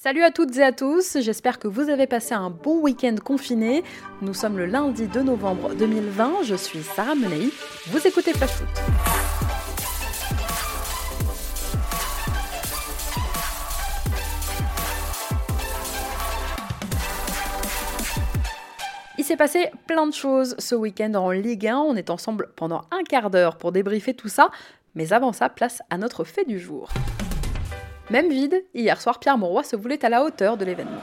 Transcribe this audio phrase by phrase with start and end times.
[0.00, 3.82] Salut à toutes et à tous, j'espère que vous avez passé un bon week-end confiné.
[4.22, 7.50] Nous sommes le lundi 2 novembre 2020, je suis Sarah Menei,
[7.88, 8.68] vous écoutez Flash Foot.
[19.18, 22.82] Il s'est passé plein de choses ce week-end en Ligue 1, on est ensemble pendant
[22.92, 24.52] un quart d'heure pour débriefer tout ça,
[24.94, 26.88] mais avant ça, place à notre fait du jour.
[28.10, 31.02] Même vide, hier soir, Pierre Mauroy se voulait à la hauteur de l'événement.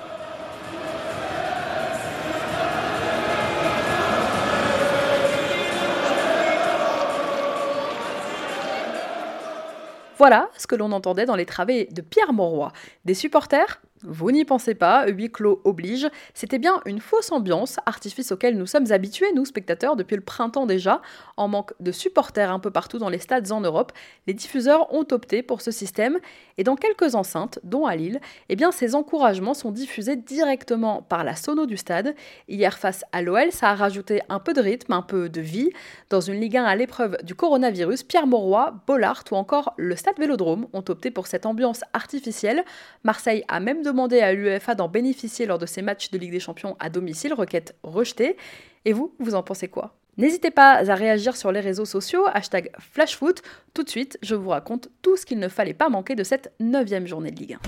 [10.18, 12.72] Voilà ce que l'on entendait dans les travées de Pierre Mauroy.
[13.04, 18.34] Des supporters vous n'y pensez pas, huis clos oblige, c'était bien une fausse ambiance, artifice
[18.34, 21.02] auquel nous sommes habitués, nous spectateurs, depuis le printemps déjà.
[21.38, 23.94] En manque de supporters un peu partout dans les stades en Europe,
[24.28, 26.20] les diffuseurs ont opté pour ce système,
[26.58, 31.24] et dans quelques enceintes, dont à Lille, eh bien ces encouragements sont diffusés directement par
[31.24, 32.16] la sono du stade.
[32.50, 35.70] Hier face à l'OL, ça a rajouté un peu de rythme, un peu de vie.
[36.10, 40.20] Dans une Ligue 1 à l'épreuve du coronavirus, Pierre Mauroy, Bollard ou encore le stade
[40.20, 42.66] Vélodrome ont opté pour cette ambiance artificielle.
[43.04, 46.40] Marseille a même demandé à l'UEFA d'en bénéficier lors de ses matchs de Ligue des
[46.40, 48.38] Champions à domicile, requête rejetée.
[48.84, 49.96] Et vous, vous en pensez quoi?
[50.18, 53.42] N'hésitez pas à réagir sur les réseaux sociaux, hashtag FlashFoot.
[53.74, 56.54] Tout de suite, je vous raconte tout ce qu'il ne fallait pas manquer de cette
[56.60, 57.60] neuvième journée de Ligue 1.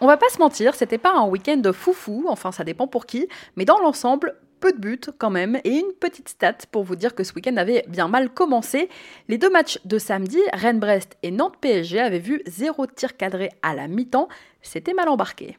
[0.00, 3.28] On va pas se mentir, c'était pas un week-end foufou, enfin ça dépend pour qui,
[3.56, 7.14] mais dans l'ensemble, peu de buts quand même, et une petite stat pour vous dire
[7.14, 8.88] que ce week-end avait bien mal commencé.
[9.28, 13.88] Les deux matchs de samedi, Rennes-Brest et Nantes-PSG, avaient vu zéro tir cadré à la
[13.88, 14.28] mi-temps,
[14.62, 15.56] c'était mal embarqué.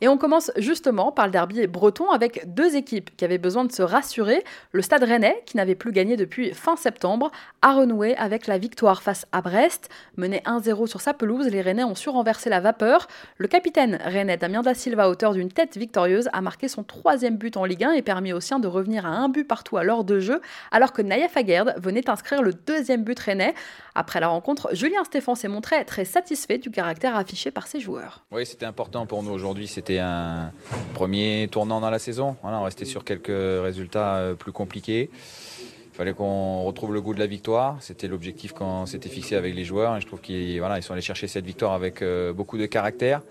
[0.00, 3.72] Et on commence justement par le derby breton avec deux équipes qui avaient besoin de
[3.72, 4.44] se rassurer.
[4.72, 7.30] Le Stade rennais, qui n'avait plus gagné depuis fin septembre,
[7.62, 9.88] a renoué avec la victoire face à Brest.
[10.16, 13.08] Mené 1-0 sur sa pelouse, les Rennais ont su renverser la vapeur.
[13.38, 17.36] Le capitaine rennais Damien Da Silva, à hauteur d'une tête victorieuse, a marqué son troisième
[17.36, 19.84] but en Ligue 1 et permis aux siens de revenir à un but partout à
[19.84, 20.40] l'heure de jeu,
[20.70, 23.54] alors que Naïef Aguerd venait inscrire le deuxième but rennais.
[23.94, 28.24] Après la rencontre, Julien Stéphan s'est montré très satisfait du caractère affiché par ses joueurs.
[28.30, 29.66] Oui, c'était important pour nous aujourd'hui.
[29.94, 30.52] Un
[30.94, 32.36] premier tournant dans la saison.
[32.42, 35.10] on restait sur quelques résultats euh, plus compliqués.
[35.12, 37.76] Il fallait qu'on retrouve le goût de la victoire.
[37.80, 39.96] C'était l'objectif qu'on s'était fixé avec les joueurs.
[39.96, 42.66] Et je trouve qu'ils voilà, ils sont allés chercher cette victoire avec euh, beaucoup de
[42.66, 43.22] caractère.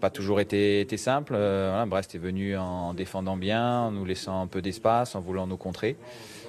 [0.00, 1.34] Pas toujours été, simple.
[1.36, 5.46] Euh, Brest est venu en défendant bien, en nous laissant un peu d'espace, en voulant
[5.46, 5.96] nous contrer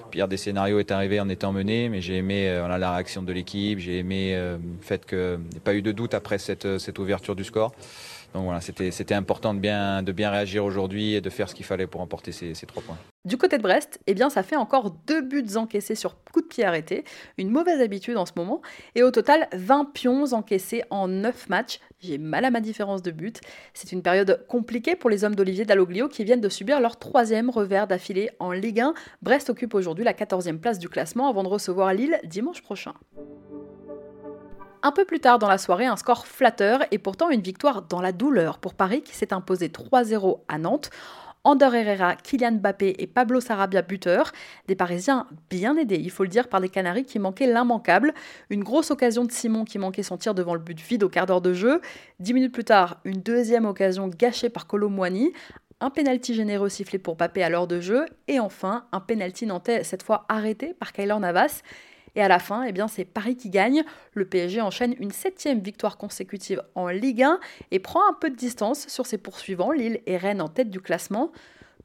[0.09, 3.79] pire des scénarios est arrivé en étant mené, mais j'ai aimé la réaction de l'équipe,
[3.79, 7.43] j'ai aimé le fait qu'il n'y ait pas eu de doute après cette ouverture du
[7.43, 7.73] score.
[8.33, 11.65] Donc voilà, c'était important de bien, de bien réagir aujourd'hui et de faire ce qu'il
[11.65, 12.97] fallait pour emporter ces, trois points.
[13.25, 16.47] Du côté de Brest, eh bien, ça fait encore deux buts encaissés sur coup de
[16.47, 17.03] pied arrêté,
[17.37, 18.61] une mauvaise habitude en ce moment,
[18.95, 21.79] et au total 20 pions encaissés en 9 matchs.
[21.99, 23.39] J'ai mal à ma différence de but.
[23.73, 27.49] C'est une période compliquée pour les hommes d'Olivier Dalloglio qui viennent de subir leur troisième
[27.49, 28.93] revers d'affilée en Ligue 1.
[29.21, 32.93] Brest occupe aujourd'hui la 14e place du classement avant de recevoir Lille dimanche prochain.
[34.85, 38.01] Un peu plus tard dans la soirée, un score flatteur et pourtant une victoire dans
[38.01, 40.89] la douleur pour Paris qui s'est imposé 3-0 à Nantes.
[41.45, 44.33] Ander Herrera, Kylian Mbappé et Pablo Sarabia buteur.
[44.67, 48.13] Des Parisiens bien aidés, il faut le dire, par des Canaries qui manquaient l'immanquable.
[48.49, 51.27] Une grosse occasion de Simon qui manquait son tir devant le but vide au quart
[51.27, 51.79] d'heure de jeu.
[52.19, 55.31] Dix minutes plus tard, une deuxième occasion gâchée par Colomboigny.
[55.79, 58.05] Un pénalty généreux sifflé pour Mbappé à l'heure de jeu.
[58.27, 61.61] Et enfin, un pénalty nantais cette fois arrêté par Kyler Navas.
[62.15, 63.83] Et à la fin, eh bien, c'est Paris qui gagne.
[64.13, 67.39] Le PSG enchaîne une septième victoire consécutive en Ligue 1
[67.71, 70.79] et prend un peu de distance sur ses poursuivants, Lille et Rennes en tête du
[70.79, 71.31] classement.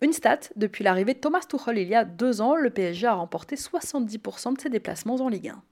[0.00, 3.14] Une stat, depuis l'arrivée de Thomas Tuchel il y a deux ans, le PSG a
[3.14, 5.62] remporté 70% de ses déplacements en Ligue 1.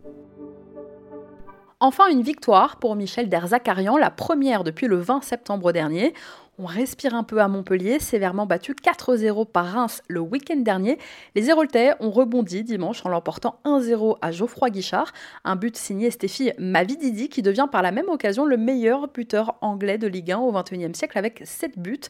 [1.78, 6.15] Enfin, une victoire pour Michel Derzakarian, la première depuis le 20 septembre dernier.
[6.59, 10.97] On respire un peu à Montpellier, sévèrement battu 4-0 par Reims le week-end dernier.
[11.34, 15.12] Les Héroltais ont rebondi dimanche en l'emportant 1-0 à Geoffroy Guichard,
[15.45, 19.98] un but signé Stéphie Mavididi qui devient par la même occasion le meilleur buteur anglais
[19.98, 22.01] de Ligue 1 au XXIe siècle avec 7 buts.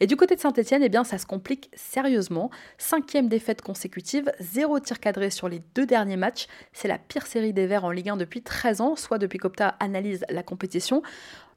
[0.00, 2.50] Et du côté de Saint-Etienne, eh bien, ça se complique sérieusement.
[2.78, 6.46] Cinquième défaite consécutive, zéro tir cadré sur les deux derniers matchs.
[6.72, 9.76] C'est la pire série des Verts en Ligue 1 depuis 13 ans, soit depuis qu'Opta
[9.80, 11.02] analyse la compétition.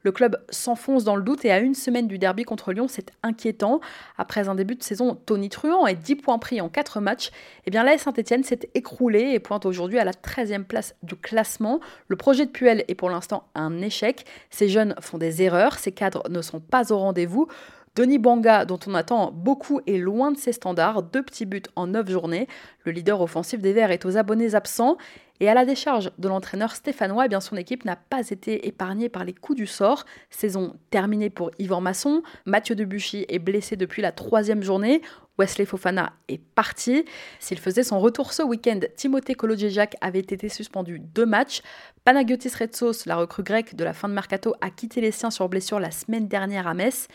[0.06, 3.10] Le club s'enfonce dans le doute et à une semaine du derby contre Lyon, c'est
[3.24, 3.80] inquiétant.
[4.18, 7.32] Après un début de saison tonitruant et 10 points pris en 4 matchs,
[7.64, 11.80] eh bien Saint-Etienne s'est écroulé et pointe aujourd'hui à la 13e place du classement.
[12.06, 14.26] Le projet de Puel est pour l'instant un échec.
[14.48, 17.48] Ces jeunes font des erreurs, ces cadres ne sont pas au rendez-vous.
[17.96, 21.86] Denis Banga, dont on attend beaucoup, est loin de ses standards, deux petits buts en
[21.86, 22.46] neuf journées.
[22.84, 24.98] Le leader offensif des Verts est aux abonnés absents.
[25.40, 29.08] Et à la décharge de l'entraîneur stéphanois, eh bien son équipe n'a pas été épargnée
[29.08, 30.04] par les coups du sort.
[30.28, 32.22] Saison terminée pour Yvan Masson.
[32.44, 35.00] Mathieu Debuchy est blessé depuis la troisième journée.
[35.38, 37.06] Wesley Fofana est parti.
[37.40, 41.62] S'il faisait son retour ce week-end, Timothée Kolodjejak avait été suspendu deux matchs.
[42.04, 45.48] Panagiotis Retsos, la recrue grecque de la fin de mercato, a quitté les siens sur
[45.48, 47.08] blessure la semaine dernière à Metz.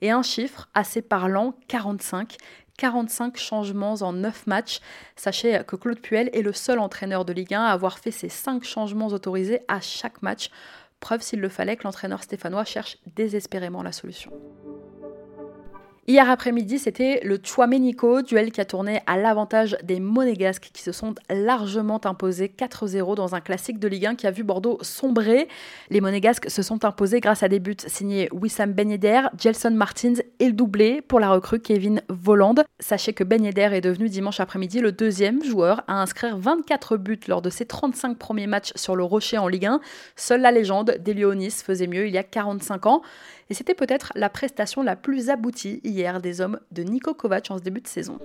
[0.00, 2.36] Et un chiffre assez parlant, 45.
[2.78, 4.80] 45 changements en 9 matchs.
[5.14, 8.30] Sachez que Claude Puel est le seul entraîneur de Ligue 1 à avoir fait ces
[8.30, 10.48] 5 changements autorisés à chaque match.
[10.98, 14.32] Preuve s'il le fallait que l'entraîneur stéphanois cherche désespérément la solution.
[16.08, 20.92] Hier après-midi, c'était le Chouamenico, duel qui a tourné à l'avantage des Monégasques qui se
[20.92, 25.46] sont largement imposés 4-0 dans un classique de Ligue 1 qui a vu Bordeaux sombrer.
[25.90, 29.26] Les Monégasques se sont imposés grâce à des buts signés Wissam Ben Yedder,
[29.72, 32.56] Martins et le doublé pour la recrue Kevin Voland.
[32.80, 37.20] Sachez que Ben Yedder est devenu dimanche après-midi le deuxième joueur à inscrire 24 buts
[37.28, 39.80] lors de ses 35 premiers matchs sur le Rocher en Ligue 1.
[40.16, 43.02] Seule la légende des Léonis faisait mieux il y a 45 ans.
[43.50, 47.58] Et c'était peut-être la prestation la plus aboutie hier des hommes de Nico Kovac en
[47.58, 48.18] ce début de saison.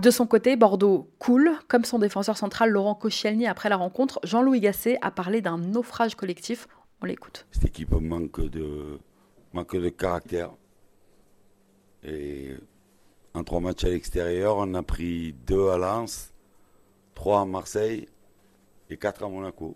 [0.00, 1.52] De son côté, Bordeaux coule.
[1.68, 6.14] Comme son défenseur central Laurent Koscielny après la rencontre, Jean-Louis Gasset a parlé d'un naufrage
[6.14, 6.66] collectif.
[7.02, 7.46] On l'écoute.
[7.52, 8.98] Cette équipe manque de,
[9.52, 10.50] manque de caractère.
[12.02, 12.54] Et
[13.34, 16.32] en trois matchs à l'extérieur, on a pris deux à Lens,
[17.14, 18.08] trois à Marseille
[18.88, 19.74] et quatre à Monaco.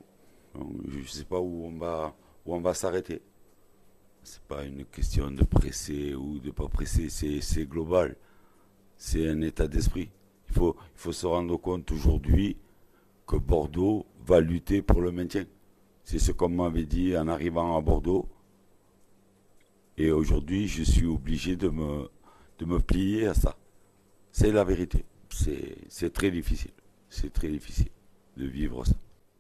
[0.55, 2.15] je ne sais pas où on va,
[2.47, 3.21] où on va s'arrêter.
[4.31, 8.15] C'est pas une question de presser ou de pas presser, c'est global.
[8.99, 10.11] C'est un état d'esprit.
[10.49, 12.59] Il faut, il faut se rendre compte aujourd'hui
[13.27, 15.47] que Bordeaux va lutter pour le maintien.
[16.05, 18.29] C'est ce qu'on m'avait dit en arrivant à Bordeaux.
[19.97, 22.11] Et aujourd'hui, je suis obligé de me,
[22.59, 23.57] de me plier à ça.
[24.31, 25.07] C'est la vérité.
[25.89, 26.73] C'est très difficile.
[27.09, 27.89] C'est très difficile
[28.37, 28.95] de vivre ça.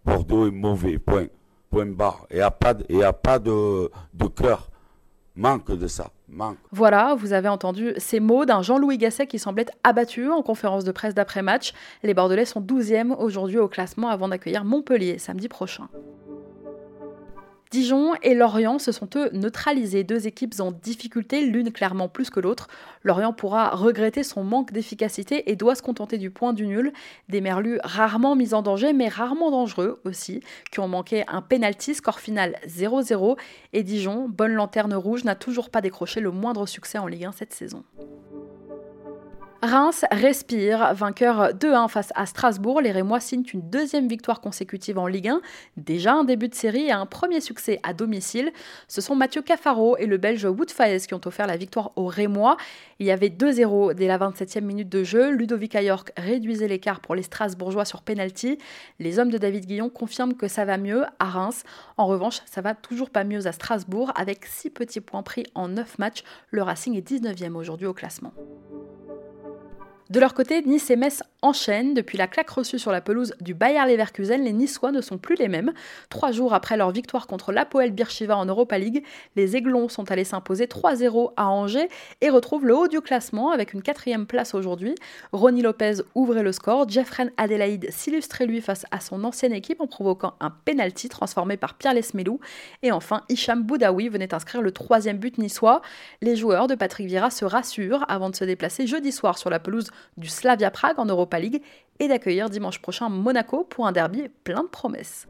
[0.06, 1.26] Bordeaux est mauvais, point.
[1.68, 2.26] Point barre.
[2.30, 4.70] Et il n'y a pas, de, de cœur
[5.38, 6.10] manque de ça.
[6.28, 6.58] Manque.
[6.72, 10.92] Voilà, vous avez entendu ces mots d'un Jean-Louis Gasset qui semblait abattu en conférence de
[10.92, 11.72] presse d'après-match.
[12.02, 15.88] Les Bordelais sont 12e aujourd'hui au classement avant d'accueillir Montpellier samedi prochain.
[17.70, 22.40] Dijon et Lorient se sont eux neutralisés, deux équipes en difficulté, l'une clairement plus que
[22.40, 22.68] l'autre.
[23.02, 26.92] Lorient pourra regretter son manque d'efficacité et doit se contenter du point du nul.
[27.28, 30.40] Des Merlus rarement mis en danger, mais rarement dangereux aussi,
[30.72, 33.36] qui ont manqué un penalty, score final 0-0.
[33.74, 37.32] Et Dijon, bonne lanterne rouge, n'a toujours pas décroché le moindre succès en Ligue 1
[37.32, 37.84] cette saison.
[39.60, 42.80] Reims respire, vainqueur 2-1 face à Strasbourg.
[42.80, 45.40] Les Rémois signent une deuxième victoire consécutive en Ligue 1.
[45.76, 48.52] Déjà un début de série et un premier succès à domicile.
[48.86, 52.56] Ce sont Mathieu Cafaro et le Belge Wout qui ont offert la victoire aux Rémois.
[53.00, 55.32] Il y avait 2-0 dès la 27e minute de jeu.
[55.32, 58.58] Ludovic Ayork réduisait l'écart pour les Strasbourgeois sur penalty.
[59.00, 61.64] Les hommes de David Guillon confirment que ça va mieux à Reims.
[61.96, 64.12] En revanche, ça va toujours pas mieux à Strasbourg.
[64.14, 66.22] Avec 6 petits points pris en 9 matchs,
[66.52, 68.32] le Racing est 19e aujourd'hui au classement.
[70.10, 71.92] De leur côté, Nice et Metz enchaînent.
[71.92, 75.34] Depuis la claque reçue sur la pelouse du Bayer Leverkusen, les Niçois ne sont plus
[75.36, 75.74] les mêmes.
[76.08, 79.04] Trois jours après leur victoire contre l'Apoel Birchiva en Europa League,
[79.36, 81.90] les Aiglons sont allés s'imposer 3-0 à Angers
[82.22, 84.94] et retrouvent le haut du classement avec une quatrième place aujourd'hui.
[85.32, 86.88] Ronnie Lopez ouvrait le score.
[86.88, 91.74] Jeffren Adelaide s'illustrait lui face à son ancienne équipe en provoquant un penalty transformé par
[91.74, 92.40] Pierre Lesmelou.
[92.82, 95.82] Et enfin, Hicham Boudaoui venait inscrire le troisième but niçois.
[96.22, 99.60] Les joueurs de Patrick Vieira se rassurent avant de se déplacer jeudi soir sur la
[99.60, 101.62] pelouse du Slavia Prague en Europa League
[101.98, 105.26] et d'accueillir dimanche prochain Monaco pour un derby plein de promesses.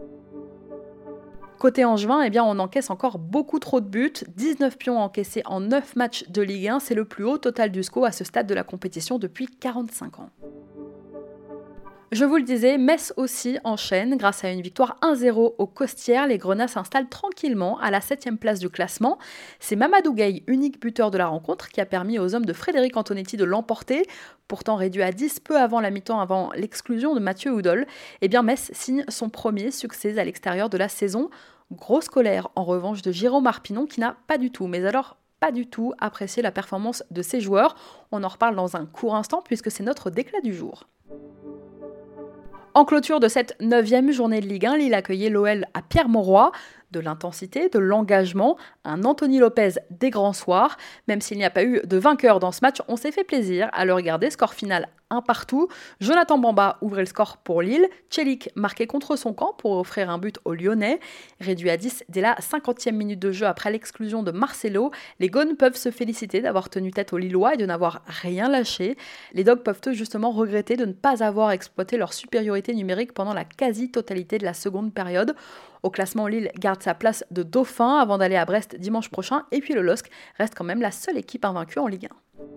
[1.59, 4.13] Côté Angevin, eh bien, on encaisse encore beaucoup trop de buts.
[4.37, 7.83] 19 pions encaissés en 9 matchs de Ligue 1, c'est le plus haut total du
[7.83, 10.31] SCO à ce stade de la compétition depuis 45 ans.
[12.11, 14.17] Je vous le disais, Metz aussi enchaîne.
[14.17, 18.61] Grâce à une victoire 1-0 au Costières, les Grenats s'installent tranquillement à la 7 place
[18.61, 19.19] du classement.
[19.61, 22.97] C'est Mamadou Gueye, unique buteur de la rencontre, qui a permis aux hommes de Frédéric
[22.97, 24.07] Antonetti de l'emporter.
[24.49, 27.87] Pourtant réduit à 10 peu avant la mi-temps, avant l'exclusion de Mathieu Houdol,
[28.23, 31.29] eh bien Metz signe son premier succès à l'extérieur de la saison.
[31.73, 35.53] Grosse colère en revanche de Jérôme Arpinon qui n'a pas du tout, mais alors pas
[35.53, 37.77] du tout apprécié la performance de ses joueurs.
[38.13, 40.89] On en reparle dans un court instant puisque c'est notre déclat du jour.
[42.79, 46.53] En clôture de cette neuvième journée de Ligue 1, Lille accueillait l'OL à Pierre-Mauroy.
[46.93, 50.77] de l'intensité, de l'engagement, un Anthony Lopez des grands soirs.
[51.09, 53.69] Même s'il n'y a pas eu de vainqueur dans ce match, on s'est fait plaisir
[53.73, 54.31] à le regarder.
[54.31, 55.69] Score final un partout.
[56.01, 57.89] Jonathan Bamba ouvrait le score pour Lille.
[58.11, 61.01] Chelik marquait contre son camp pour offrir un but aux Lyonnais.
[61.41, 65.57] Réduit à 10 dès la 50e minute de jeu après l'exclusion de Marcelo, les Gones
[65.57, 68.97] peuvent se féliciter d'avoir tenu tête aux Lillois et de n'avoir rien lâché.
[69.33, 73.35] Les Dogs peuvent eux justement regretter de ne pas avoir exploité leur supériorité numérique pendant
[73.35, 75.35] la quasi-totalité de la seconde période.
[75.83, 79.45] Au classement, Lille garde sa place de dauphin avant d'aller à Brest dimanche prochain.
[79.53, 82.09] Et puis le LOSC reste quand même la seule équipe invaincue en Ligue
[82.41, 82.49] 1.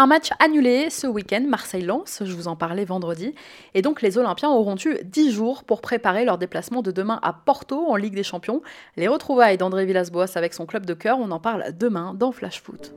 [0.00, 3.34] Un match annulé ce week-end, Marseille-Lens, je vous en parlais vendredi.
[3.74, 7.32] Et donc les Olympiens auront eu 10 jours pour préparer leur déplacement de demain à
[7.32, 8.62] Porto en Ligue des Champions.
[8.96, 12.62] Les retrouvailles d'André Villas-Boas avec son club de cœur, on en parle demain dans Flash
[12.62, 12.94] Foot.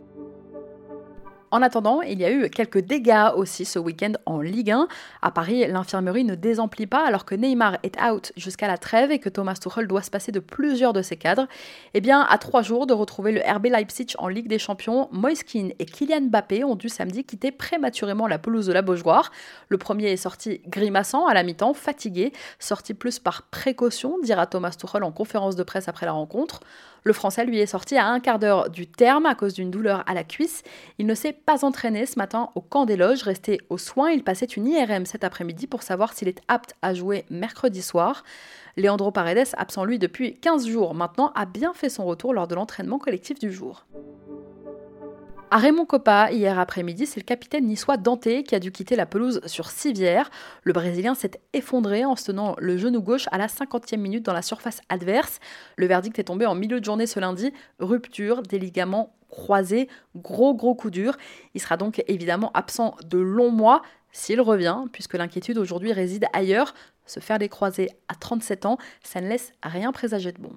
[1.51, 4.88] En attendant, il y a eu quelques dégâts aussi ce week-end en Ligue 1.
[5.22, 9.20] À Paris, l'infirmerie ne désemplit pas alors que Neymar est out jusqu'à la trêve et
[9.20, 11.48] que Thomas Tuchel doit se passer de plusieurs de ses cadres.
[11.93, 15.72] Eh bien, à trois jours de retrouver le RB Leipzig en Ligue des Champions, Moiskin
[15.77, 19.29] et Kylian Mbappé ont dû samedi quitter prématurément la pelouse de la Beaujoire.
[19.67, 24.77] Le premier est sorti grimaçant à la mi-temps, fatigué, sorti plus par précaution, dira Thomas
[24.79, 26.62] Tuchel en conférence de presse après la rencontre.
[27.03, 30.03] Le Français lui est sorti à un quart d'heure du terme à cause d'une douleur
[30.05, 30.62] à la cuisse.
[31.00, 34.12] Il ne s'est pas entraîné ce matin au camp des loges, resté aux soins.
[34.12, 38.24] Il passait une IRM cet après-midi pour savoir s'il est apte à jouer mercredi soir.
[38.77, 42.55] Leandro Paredes, absent lui depuis 15 jours maintenant, a bien fait son retour lors de
[42.55, 43.86] l'entraînement collectif du jour.
[45.53, 49.05] À Raymond Coppa, hier après-midi, c'est le capitaine niçois Dante qui a dû quitter la
[49.05, 50.31] pelouse sur Civière.
[50.63, 54.31] Le Brésilien s'est effondré en se tenant le genou gauche à la 50e minute dans
[54.31, 55.41] la surface adverse.
[55.75, 57.51] Le verdict est tombé en milieu de journée ce lundi.
[57.79, 61.17] Rupture des ligaments croisés, gros gros coup dur.
[61.53, 63.81] Il sera donc évidemment absent de longs mois
[64.13, 66.74] s'il revient, puisque l'inquiétude aujourd'hui réside ailleurs.
[67.05, 70.53] Se faire des croisés à 37 ans, ça ne laisse rien présager de bon.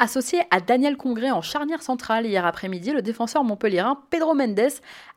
[0.00, 4.60] Associé à Daniel Congré en charnière centrale hier après-midi, le défenseur montpelliérain Pedro Mendes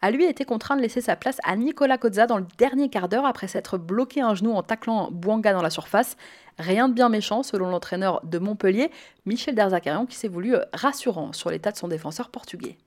[0.02, 3.08] a lui été contraint de laisser sa place à Nicolas Cozza dans le dernier quart
[3.08, 6.18] d'heure après s'être bloqué un genou en taclant Bouanga dans la surface.
[6.58, 8.90] Rien de bien méchant selon l'entraîneur de Montpellier,
[9.28, 12.80] Michel Derzakarian, qui s'est voulu rassurant sur l'état de son défenseur portugais.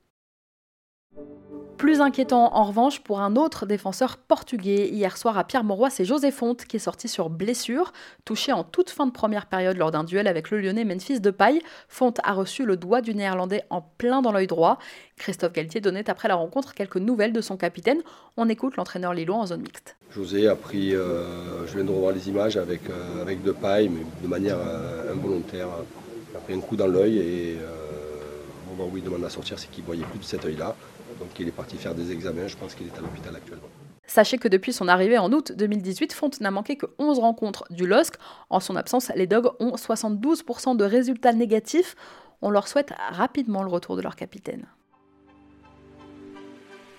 [1.77, 4.87] Plus inquiétant en revanche pour un autre défenseur portugais.
[4.87, 7.91] Hier soir à Pierre-Mauroy, c'est José Fonte qui est sorti sur blessure.
[8.23, 11.61] Touché en toute fin de première période lors d'un duel avec le lyonnais Memphis Depay,
[11.89, 14.79] Fonte a reçu le doigt du néerlandais en plein dans l'œil droit.
[15.17, 18.01] Christophe Galtier donnait après la rencontre quelques nouvelles de son capitaine.
[18.37, 19.97] On écoute l'entraîneur lillois en zone mixte.
[20.11, 23.89] José a pris, euh, je viens de revoir les images avec, euh, avec mais
[24.23, 25.67] de manière euh, involontaire.
[26.31, 27.57] Il a pris un coup dans l'œil et
[28.65, 30.73] au moment où il demande à sortir, c'est qu'il ne voyait plus de cet œil-là.
[31.19, 33.67] Donc il est parti faire des examens, je pense qu'il est à l'hôpital actuellement.
[34.07, 37.87] Sachez que depuis son arrivée en août 2018, Fonte n'a manqué que 11 rencontres du
[37.87, 38.15] LOSC.
[38.49, 41.95] En son absence, les Dogs ont 72% de résultats négatifs.
[42.41, 44.67] On leur souhaite rapidement le retour de leur capitaine.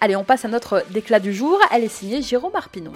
[0.01, 1.59] Allez, on passe à notre déclat du jour.
[1.73, 2.93] Elle est signée Jérôme Arpinon.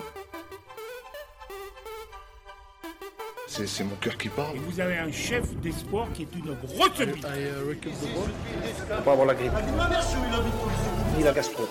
[3.52, 4.54] C'est mon cœur qui parle.
[4.54, 7.26] Et vous avez un chef d'espoir qui est une grosse bite.
[7.26, 9.50] Faut pas avoir la grippe.
[11.19, 11.64] Ni la gastro.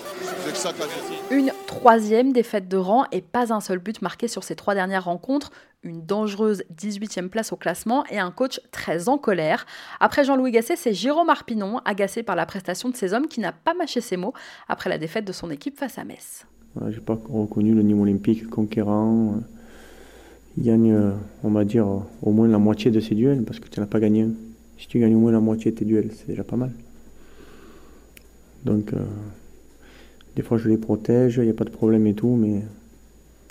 [1.30, 5.04] Une troisième défaite de rang et pas un seul but marqué sur ces trois dernières
[5.06, 5.52] rencontres.
[5.82, 9.64] Une dangereuse 18e place au classement et un coach très en colère.
[10.00, 13.52] Après Jean-Louis Gasset, c'est Jérôme Arpinon, agacé par la prestation de ces hommes, qui n'a
[13.52, 14.34] pas mâché ses mots
[14.68, 16.44] après la défaite de son équipe face à Metz.
[16.74, 19.40] Voilà, J'ai pas reconnu le niveau olympique conquérant.
[20.56, 21.12] Il gagne, euh,
[21.44, 23.86] on va dire, euh, au moins la moitié de ses duels parce que tu n'as
[23.86, 24.26] pas gagné.
[24.78, 26.72] Si tu gagnes au moins la moitié de tes duels, c'est déjà pas mal.
[28.64, 28.98] Donc, euh,
[30.36, 32.62] des fois, je les protège, il n'y a pas de problème et tout, mais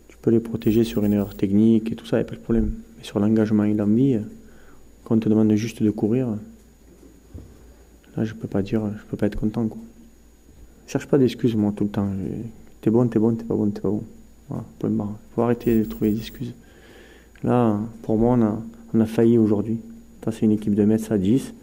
[0.08, 2.36] tu peux les protéger sur une erreur technique et tout ça, il n'y a pas
[2.36, 2.74] de problème.
[2.98, 4.20] Mais sur l'engagement et l'envie,
[5.03, 6.27] quand on te demande juste de courir,
[8.18, 9.68] là, je peux pas dire, je peux pas être content.
[9.68, 9.82] Quoi.
[10.88, 12.10] Cherche pas d'excuses, moi, tout le temps.
[12.82, 14.03] T'es bon, t'es bon, t'es pas bon, t'es pas bon.
[14.50, 16.53] Voilà, point faut arrêter de trouver des excuses.
[17.43, 18.38] Là, pour moi,
[18.93, 19.79] on a, failli aujourd'hui.
[20.31, 21.53] C'est une équipe de Metz à 10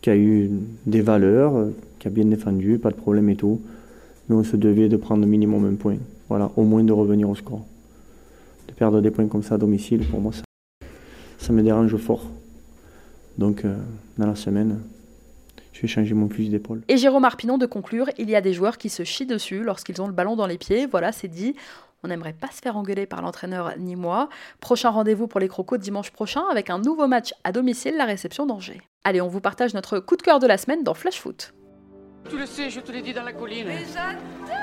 [0.00, 0.50] qui a eu
[0.86, 3.60] des valeurs, euh, qui a bien défendu, pas de problème et tout.
[4.28, 5.96] Mais on se devait de prendre minimum un point.
[6.28, 7.64] Voilà, au moins de revenir au score.
[8.68, 10.42] De perdre des points comme ça à domicile, pour moi, ça,
[11.38, 12.30] ça me dérange fort.
[13.36, 13.76] Donc, euh,
[14.16, 14.78] dans la semaine,
[15.72, 16.82] je vais changer mon fusil d'épaule.
[16.88, 20.00] Et Jérôme Arpinon de conclure, il y a des joueurs qui se chient dessus lorsqu'ils
[20.00, 20.86] ont le ballon dans les pieds.
[20.86, 21.56] Voilà, c'est dit.
[22.04, 24.28] On n'aimerait pas se faire engueuler par l'entraîneur ni moi.
[24.60, 28.44] Prochain rendez-vous pour les Crocos dimanche prochain avec un nouveau match à domicile, la réception
[28.44, 28.82] d'Angers.
[29.04, 31.54] Allez, on vous partage notre coup de cœur de la semaine dans Flash Foot.
[32.28, 33.68] Tu le sais, je te l'ai dit dans la colline.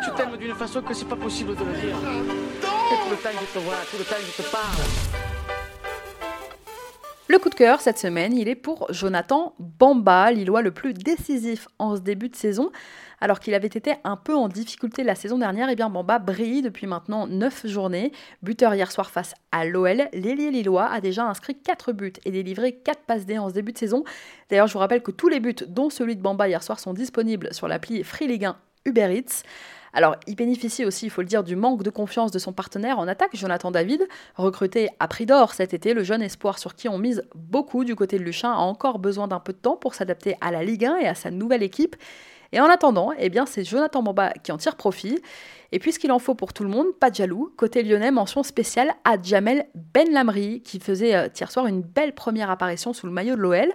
[0.06, 1.98] Tu t'aimes d'une façon que c'est pas possible de le dire.
[1.98, 5.31] Et tout le temps je te vois, tout le temps je te parle.
[7.32, 11.70] Le coup de cœur cette semaine, il est pour Jonathan Bamba, lillois le plus décisif
[11.80, 12.72] en ce début de saison.
[13.22, 16.20] Alors qu'il avait été un peu en difficulté la saison dernière, et eh bien Bamba
[16.20, 18.12] brille depuis maintenant 9 journées.
[18.44, 22.74] Buteur hier soir face à l'OL, l'ailier lillois a déjà inscrit 4 buts et délivré
[22.74, 24.04] 4 passes D en ce début de saison.
[24.50, 26.94] D'ailleurs, je vous rappelle que tous les buts, dont celui de Bamba hier soir, sont
[26.94, 29.44] disponibles sur l'appli Free Ligue 1 Uber Eats.
[29.94, 33.00] Alors, il bénéficie aussi, il faut le dire, du manque de confiance de son partenaire
[33.00, 34.08] en attaque, Jonathan David.
[34.36, 37.96] Recruté à prix d'or cet été, le jeune espoir sur qui on mise beaucoup du
[37.96, 40.86] côté de Luchin a encore besoin d'un peu de temps pour s'adapter à la Ligue
[40.86, 41.96] 1 et à sa nouvelle équipe.
[42.54, 45.20] Et en attendant, eh bien, c'est Jonathan Bamba qui en tire profit.
[45.72, 48.94] Et puisqu'il en faut pour tout le monde, pas de jaloux, côté lyonnais, mention spéciale
[49.06, 50.08] à Jamel Ben
[50.64, 53.72] qui faisait euh, hier soir une belle première apparition sous le maillot de l'OL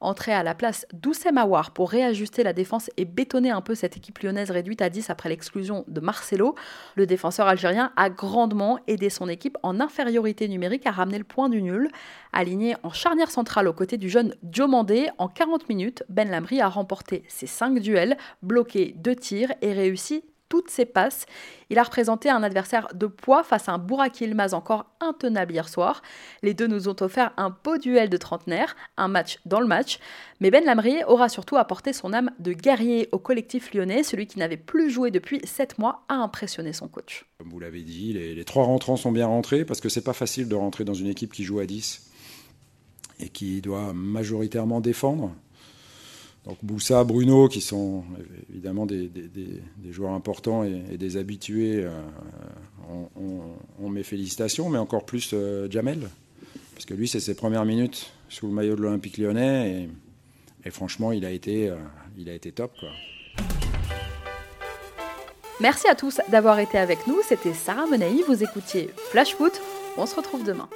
[0.00, 1.36] entrer à la place d'Oussem
[1.74, 5.28] pour réajuster la défense et bétonner un peu cette équipe lyonnaise réduite à 10 après
[5.28, 6.54] l'exclusion de Marcelo.
[6.94, 11.48] Le défenseur algérien a grandement aidé son équipe en infériorité numérique à ramener le point
[11.48, 11.90] du nul.
[12.32, 16.68] Aligné en charnière centrale aux côtés du jeune Diomandé, en 40 minutes, Ben Lamry a
[16.68, 21.26] remporté ses 5 duels, bloqué 2 tirs et réussi toutes ses passes.
[21.70, 25.68] Il a représenté un adversaire de poids face à un Bouraki Ilmaz encore intenable hier
[25.68, 26.02] soir.
[26.42, 29.98] Les deux nous ont offert un beau duel de trentenaire, un match dans le match.
[30.40, 34.02] Mais Ben Lamry aura surtout apporté son âme de guerrier au collectif lyonnais.
[34.02, 37.24] Celui qui n'avait plus joué depuis 7 mois a impressionné son coach.
[37.38, 40.12] Comme vous l'avez dit, les, les, trois rentrants sont bien rentrés parce que c'est pas
[40.12, 42.10] facile de rentrer dans une équipe qui joue à 10
[43.20, 45.34] et qui doit majoritairement défendre.
[46.46, 48.04] Donc Boussa, Bruno, qui sont
[48.50, 49.10] évidemment des,
[49.90, 51.90] joueurs importants et, des habitués, euh,
[53.16, 56.08] ont, mes félicitations, mais encore plus euh, Jamel,
[56.74, 59.88] parce que lui, c'est ses premières minutes sous le maillot de l'Olympique lyonnais,
[60.64, 61.76] et, franchement, il a été, euh,
[62.16, 62.72] il a été top.
[65.60, 69.60] Merci à tous d'avoir été avec nous, c'était Sarah Menei, vous écoutiez Flash Foot,
[69.96, 70.68] on se retrouve demain.